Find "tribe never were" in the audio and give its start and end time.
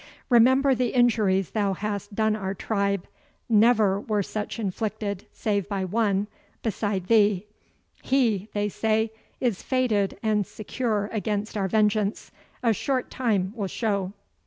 2.55-4.23